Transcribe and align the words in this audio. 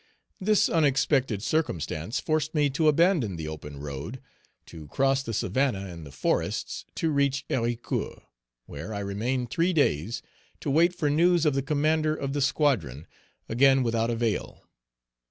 This 0.39 0.67
unexpected 0.67 1.43
circumstance 1.43 2.19
forced 2.19 2.55
me 2.55 2.71
to 2.71 2.87
abandon 2.87 3.35
the 3.35 3.47
open 3.47 3.77
road, 3.77 4.19
to 4.65 4.87
cross 4.87 5.21
the 5.21 5.31
savanna 5.31 5.85
and 5.85 6.07
the 6.07 6.11
forests 6.11 6.85
to 6.95 7.11
reach 7.11 7.45
Héricourt, 7.51 8.23
where 8.65 8.95
I 8.95 8.99
remained 8.99 9.51
three 9.51 9.73
days 9.73 10.23
to 10.61 10.71
wait 10.71 10.95
for 10.95 11.11
news 11.11 11.45
of 11.45 11.53
the 11.53 11.61
commander 11.61 12.15
of 12.15 12.33
the 12.33 12.41
squadron, 12.41 13.05
again 13.47 13.83
without 13.83 14.09
avail. 14.09 14.63